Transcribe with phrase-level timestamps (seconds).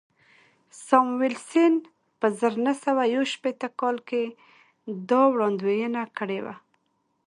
[0.85, 1.73] ساموېلسن
[2.19, 4.23] په زر نه سوه یو شپېته کال کې
[5.09, 6.55] دا وړاندوینه کړې وه